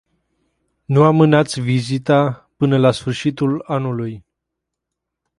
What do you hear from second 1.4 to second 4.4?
vizita până la sfârșitul anului.